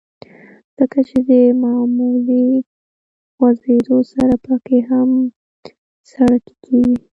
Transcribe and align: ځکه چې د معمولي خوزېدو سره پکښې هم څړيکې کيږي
ځکه 0.77 0.99
چې 1.07 1.17
د 1.29 1.31
معمولي 1.63 2.47
خوزېدو 3.35 3.97
سره 4.13 4.33
پکښې 4.45 4.79
هم 4.89 5.09
څړيکې 6.09 6.53
کيږي 6.65 6.97